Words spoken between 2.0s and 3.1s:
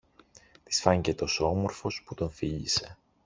που τον φίλησε.